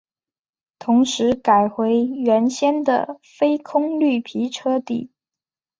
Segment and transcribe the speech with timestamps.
[0.79, 5.11] 同时改回原先的非空绿皮车底。